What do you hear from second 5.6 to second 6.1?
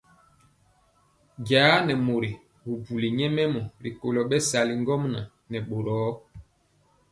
boro.